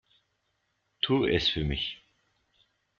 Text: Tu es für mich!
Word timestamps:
Tu 1.01 1.27
es 1.29 1.47
für 1.47 1.63
mich! 1.63 2.01